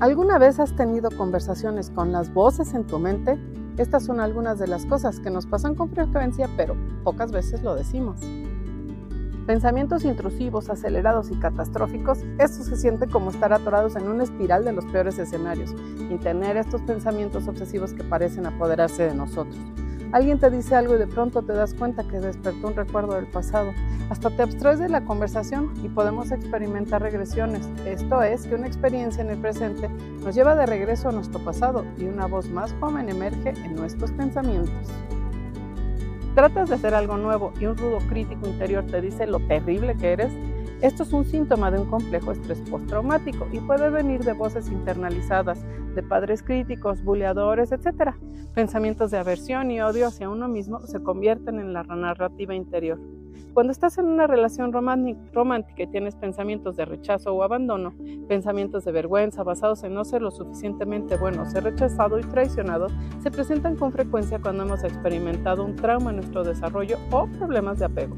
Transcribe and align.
¿Alguna 0.00 0.38
vez 0.38 0.58
has 0.58 0.74
tenido 0.74 1.10
conversaciones 1.10 1.90
con 1.90 2.10
las 2.10 2.32
voces 2.32 2.72
en 2.72 2.86
tu 2.86 2.98
mente? 2.98 3.38
Estas 3.76 4.02
son 4.02 4.18
algunas 4.18 4.58
de 4.58 4.66
las 4.66 4.86
cosas 4.86 5.20
que 5.20 5.28
nos 5.28 5.44
pasan 5.44 5.74
con 5.74 5.90
frecuencia, 5.90 6.48
pero 6.56 6.74
pocas 7.04 7.30
veces 7.32 7.62
lo 7.62 7.74
decimos. 7.74 8.18
Pensamientos 9.46 10.06
intrusivos, 10.06 10.70
acelerados 10.70 11.30
y 11.30 11.38
catastróficos, 11.38 12.20
esto 12.38 12.64
se 12.64 12.76
siente 12.76 13.08
como 13.08 13.30
estar 13.30 13.52
atorados 13.52 13.94
en 13.94 14.08
una 14.08 14.24
espiral 14.24 14.64
de 14.64 14.72
los 14.72 14.86
peores 14.86 15.18
escenarios 15.18 15.74
y 16.08 16.16
tener 16.16 16.56
estos 16.56 16.80
pensamientos 16.80 17.46
obsesivos 17.46 17.92
que 17.92 18.02
parecen 18.02 18.46
apoderarse 18.46 19.02
de 19.02 19.14
nosotros. 19.14 19.58
Alguien 20.12 20.40
te 20.40 20.50
dice 20.50 20.74
algo 20.74 20.96
y 20.96 20.98
de 20.98 21.06
pronto 21.06 21.42
te 21.42 21.52
das 21.52 21.72
cuenta 21.72 22.02
que 22.02 22.18
despertó 22.18 22.66
un 22.66 22.74
recuerdo 22.74 23.14
del 23.14 23.28
pasado. 23.28 23.72
Hasta 24.10 24.30
te 24.30 24.42
abstraes 24.42 24.80
de 24.80 24.88
la 24.88 25.04
conversación 25.04 25.72
y 25.84 25.88
podemos 25.88 26.32
experimentar 26.32 27.00
regresiones. 27.00 27.68
Esto 27.86 28.20
es 28.20 28.44
que 28.44 28.56
una 28.56 28.66
experiencia 28.66 29.22
en 29.22 29.30
el 29.30 29.38
presente 29.38 29.88
nos 30.24 30.34
lleva 30.34 30.56
de 30.56 30.66
regreso 30.66 31.10
a 31.10 31.12
nuestro 31.12 31.38
pasado 31.44 31.84
y 31.96 32.06
una 32.06 32.26
voz 32.26 32.48
más 32.48 32.74
joven 32.80 33.08
emerge 33.08 33.50
en 33.50 33.76
nuestros 33.76 34.10
pensamientos. 34.10 34.88
Tratas 36.34 36.68
de 36.68 36.74
hacer 36.74 36.94
algo 36.94 37.16
nuevo 37.16 37.52
y 37.60 37.66
un 37.66 37.76
rudo 37.76 37.98
crítico 38.08 38.48
interior 38.48 38.84
te 38.86 39.00
dice 39.00 39.28
lo 39.28 39.38
terrible 39.38 39.96
que 39.96 40.12
eres 40.12 40.32
esto 40.82 41.02
es 41.02 41.12
un 41.12 41.24
síntoma 41.24 41.70
de 41.70 41.78
un 41.78 41.90
complejo 41.90 42.32
estrés 42.32 42.58
postraumático 42.70 43.46
y 43.52 43.60
puede 43.60 43.90
venir 43.90 44.24
de 44.24 44.32
voces 44.32 44.68
internalizadas, 44.68 45.62
de 45.94 46.02
padres 46.02 46.42
críticos, 46.42 47.02
buleadores, 47.04 47.72
etc. 47.72 48.14
Pensamientos 48.54 49.10
de 49.10 49.18
aversión 49.18 49.70
y 49.70 49.80
odio 49.80 50.06
hacia 50.06 50.30
uno 50.30 50.48
mismo 50.48 50.80
se 50.86 51.02
convierten 51.02 51.58
en 51.58 51.72
la 51.72 51.82
narrativa 51.82 52.54
interior. 52.54 52.98
Cuando 53.52 53.72
estás 53.72 53.98
en 53.98 54.06
una 54.06 54.28
relación 54.28 54.72
romántica 54.72 55.82
y 55.82 55.86
tienes 55.88 56.14
pensamientos 56.14 56.76
de 56.76 56.84
rechazo 56.84 57.34
o 57.34 57.42
abandono, 57.42 57.92
pensamientos 58.28 58.84
de 58.84 58.92
vergüenza 58.92 59.42
basados 59.42 59.82
en 59.82 59.92
no 59.92 60.04
ser 60.04 60.22
lo 60.22 60.30
suficientemente 60.30 61.16
bueno, 61.16 61.44
ser 61.50 61.64
rechazado 61.64 62.20
y 62.20 62.22
traicionado, 62.22 62.86
se 63.20 63.30
presentan 63.30 63.74
con 63.74 63.90
frecuencia 63.92 64.38
cuando 64.38 64.62
hemos 64.62 64.84
experimentado 64.84 65.64
un 65.64 65.74
trauma 65.74 66.10
en 66.10 66.16
nuestro 66.16 66.44
desarrollo 66.44 66.96
o 67.10 67.26
problemas 67.26 67.80
de 67.80 67.86
apego. 67.86 68.16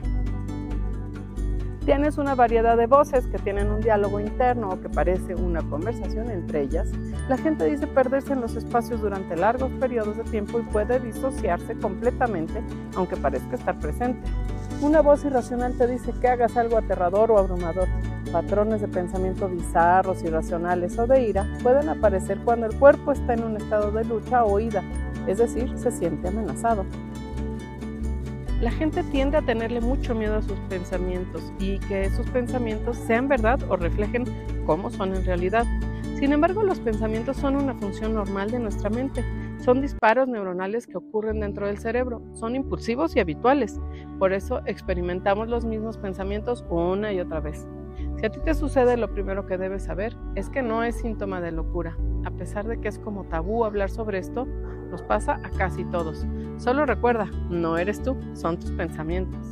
Tienes 1.85 2.17
una 2.17 2.37
variedad 2.37 2.77
de 2.77 2.87
voces 2.87 3.27
que 3.27 3.39
tienen 3.39 3.73
un 3.73 3.81
diálogo 3.81 4.21
interno 4.21 4.69
o 4.69 4.81
que 4.81 4.89
parece 4.89 5.35
una 5.35 5.63
conversación 5.69 6.31
entre 6.31 6.63
ellas. 6.63 6.89
La 7.29 7.37
gente 7.37 7.65
dice 7.65 7.89
perderse 7.89 8.35
en 8.35 8.41
los 8.41 8.55
espacios 8.55 9.01
durante 9.01 9.35
largos 9.35 9.69
periodos 9.81 10.17
de 10.17 10.23
tiempo 10.23 10.61
y 10.61 10.63
puede 10.63 11.01
disociarse 11.01 11.75
completamente, 11.75 12.63
aunque 12.95 13.17
parezca 13.17 13.57
estar 13.57 13.81
presente. 13.81 14.23
Una 14.81 15.03
voz 15.03 15.25
irracional 15.25 15.77
te 15.77 15.89
dice 15.89 16.13
que 16.21 16.29
hagas 16.29 16.57
algo 16.57 16.79
aterrador 16.79 17.33
o 17.33 17.39
abrumador. 17.39 17.89
Patrones 18.31 18.81
de 18.81 18.87
pensamiento 18.87 19.49
bizarros, 19.49 20.23
irracionales 20.23 20.97
o 21.01 21.09
de 21.09 21.23
ira 21.23 21.49
pueden 21.65 21.89
aparecer 21.89 22.39
cuando 22.45 22.67
el 22.67 22.79
cuerpo 22.79 23.11
está 23.11 23.35
en 23.35 23.43
un 23.43 23.57
estado 23.57 23.91
de 23.91 24.05
lucha 24.05 24.45
o 24.45 24.55
huida, 24.55 24.85
es 25.27 25.39
decir, 25.39 25.77
se 25.77 25.91
siente 25.91 26.29
amenazado. 26.29 26.87
La 28.63 28.71
gente 28.71 29.03
tiende 29.03 29.37
a 29.37 29.43
tenerle 29.43 29.81
mucho 29.81 30.15
miedo 30.15 30.37
a 30.37 30.43
sus 30.43 30.57
pensamientos 30.71 31.53
y 31.59 31.81
que 31.81 32.05
esos 32.05 32.31
pensamientos 32.31 32.97
sean 32.97 33.27
verdad 33.27 33.61
o 33.69 33.77
reflejen 33.77 34.25
cómo 34.65 34.89
son 34.89 35.17
en 35.17 35.25
realidad. 35.25 35.67
Sin 36.21 36.33
embargo, 36.33 36.63
los 36.63 36.79
pensamientos 36.79 37.37
son 37.39 37.57
una 37.57 37.75
función 37.75 38.15
normal 38.15 38.53
de 38.53 38.61
nuestra 38.61 38.89
mente. 38.89 39.25
Son 39.65 39.83
disparos 39.83 40.29
neuronales 40.29 40.87
que 40.87 40.97
ocurren 40.97 41.41
dentro 41.41 41.67
del 41.67 41.79
cerebro. 41.79 42.23
Son 42.35 42.55
impulsivos 42.55 43.17
y 43.17 43.21
habituales. 43.21 43.81
Por 44.21 44.33
eso 44.33 44.63
experimentamos 44.67 45.49
los 45.49 45.65
mismos 45.65 45.99
pensamientos 45.99 46.65
una 46.71 47.13
y 47.13 47.19
otra 47.19 47.41
vez. 47.41 47.67
Si 48.23 48.27
a 48.27 48.31
ti 48.31 48.39
te 48.39 48.55
sucede, 48.55 48.97
lo 48.97 49.12
primero 49.12 49.47
que 49.47 49.59
debes 49.59 49.83
saber 49.83 50.17
es 50.37 50.48
que 50.48 50.62
no 50.62 50.84
es 50.84 51.01
síntoma 51.01 51.41
de 51.41 51.51
locura. 51.51 51.97
A 52.25 52.31
pesar 52.31 52.69
de 52.69 52.81
que 52.81 52.87
es 52.87 53.01
como 53.01 53.25
tabú 53.25 53.64
hablar 53.64 53.91
sobre 53.91 54.19
esto, 54.19 54.47
nos 54.92 55.03
pasa 55.03 55.41
a 55.42 55.51
casi 55.51 55.84
todos. 55.87 56.25
Solo 56.56 56.87
recuerda, 56.87 57.29
no 57.51 57.79
eres 57.79 58.01
tú, 58.01 58.17
son 58.34 58.61
tus 58.61 58.70
pensamientos. 58.70 59.45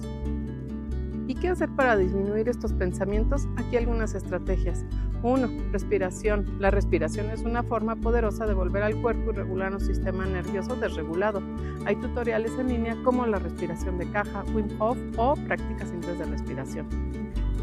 ¿Y 1.27 1.34
qué 1.34 1.49
hacer 1.49 1.69
para 1.71 1.97
disminuir 1.97 2.49
estos 2.49 2.72
pensamientos? 2.72 3.49
Aquí 3.56 3.77
algunas 3.77 4.15
estrategias. 4.15 4.84
1. 5.25 5.49
Respiración. 5.72 6.47
La 6.61 6.71
respiración 6.71 7.28
es 7.31 7.43
una 7.43 7.65
forma 7.65 7.97
poderosa 7.97 8.47
de 8.47 8.55
volver 8.55 8.84
al 8.84 9.03
cuerpo 9.03 9.33
y 9.33 9.34
regular 9.34 9.72
un 9.72 9.81
sistema 9.81 10.27
nervioso 10.27 10.77
desregulado. 10.77 11.43
Hay 11.87 11.97
tutoriales 11.97 12.53
en 12.56 12.69
línea 12.69 12.97
como 13.03 13.27
la 13.27 13.41
respiración 13.41 13.99
de 13.99 14.09
caja, 14.12 14.45
Wim 14.55 14.69
Hof 14.78 14.97
o 15.16 15.34
prácticas 15.34 15.89
simples 15.89 16.21
de 16.21 16.25
respiración. 16.27 16.87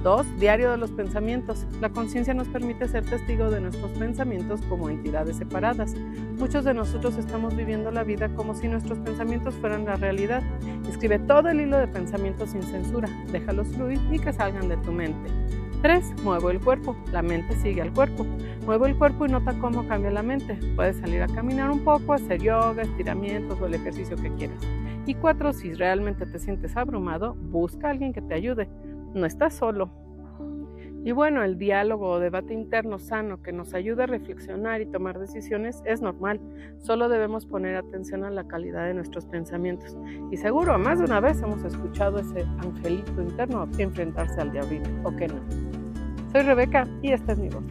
2. 0.03 0.39
Diario 0.39 0.71
de 0.71 0.77
los 0.77 0.91
pensamientos. 0.91 1.65
La 1.81 1.89
conciencia 1.89 2.33
nos 2.33 2.47
permite 2.47 2.87
ser 2.87 3.05
testigo 3.05 3.49
de 3.49 3.61
nuestros 3.61 3.91
pensamientos 3.91 4.61
como 4.69 4.89
entidades 4.89 5.37
separadas. 5.37 5.95
Muchos 6.37 6.63
de 6.65 6.73
nosotros 6.73 7.17
estamos 7.17 7.55
viviendo 7.55 7.91
la 7.91 8.03
vida 8.03 8.29
como 8.35 8.55
si 8.55 8.67
nuestros 8.67 8.99
pensamientos 8.99 9.55
fueran 9.55 9.85
la 9.85 9.95
realidad. 9.95 10.43
Escribe 10.89 11.19
todo 11.19 11.49
el 11.49 11.61
hilo 11.61 11.77
de 11.77 11.87
pensamientos 11.87 12.51
sin 12.51 12.63
censura. 12.63 13.09
Déjalos 13.31 13.67
fluir 13.69 13.99
y 14.11 14.19
que 14.19 14.33
salgan 14.33 14.69
de 14.69 14.77
tu 14.77 14.91
mente. 14.91 15.29
3. 15.81 16.23
Muevo 16.23 16.49
el 16.49 16.59
cuerpo. 16.59 16.95
La 17.11 17.21
mente 17.21 17.55
sigue 17.55 17.81
al 17.81 17.93
cuerpo. 17.93 18.25
Muevo 18.65 18.85
el 18.85 18.97
cuerpo 18.97 19.25
y 19.25 19.29
nota 19.29 19.53
cómo 19.59 19.87
cambia 19.87 20.11
la 20.11 20.23
mente. 20.23 20.57
Puedes 20.75 20.97
salir 20.97 21.21
a 21.21 21.27
caminar 21.27 21.69
un 21.69 21.83
poco, 21.83 22.13
hacer 22.13 22.41
yoga, 22.41 22.83
estiramientos 22.83 23.59
o 23.61 23.65
el 23.67 23.75
ejercicio 23.75 24.15
que 24.17 24.31
quieras. 24.33 24.59
Y 25.05 25.13
4. 25.15 25.53
Si 25.53 25.73
realmente 25.73 26.25
te 26.25 26.39
sientes 26.39 26.75
abrumado, 26.75 27.35
busca 27.35 27.87
a 27.87 27.91
alguien 27.91 28.11
que 28.11 28.21
te 28.21 28.33
ayude 28.33 28.67
no 29.17 29.25
estás 29.25 29.53
solo. 29.53 29.91
Y 31.03 31.13
bueno, 31.13 31.41
el 31.43 31.57
diálogo 31.57 32.09
o 32.09 32.19
debate 32.19 32.53
interno 32.53 32.99
sano 32.99 33.41
que 33.41 33.53
nos 33.53 33.73
ayuda 33.73 34.03
a 34.03 34.07
reflexionar 34.07 34.81
y 34.81 34.87
tomar 34.87 35.17
decisiones 35.19 35.81
es 35.85 36.01
normal. 36.01 36.41
Solo 36.79 37.07
debemos 37.07 37.45
poner 37.45 37.77
atención 37.77 38.25
a 38.25 38.29
la 38.29 38.45
calidad 38.45 38.85
de 38.85 38.93
nuestros 38.93 39.25
pensamientos. 39.25 39.97
Y 40.31 40.37
seguro, 40.37 40.77
más 40.77 40.99
de 40.99 41.05
una 41.05 41.21
vez 41.21 41.41
hemos 41.41 41.63
escuchado 41.63 42.19
ese 42.19 42.41
angelito 42.61 43.21
interno 43.21 43.69
enfrentarse 43.77 44.41
al 44.41 44.51
diablito, 44.51 44.89
¿o 45.03 45.15
qué 45.15 45.27
no? 45.29 45.39
Soy 46.33 46.41
Rebeca 46.41 46.85
y 47.01 47.13
esta 47.13 47.31
es 47.31 47.39
mi 47.39 47.47
voz. 47.47 47.63